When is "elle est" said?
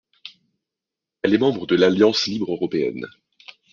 1.21-1.37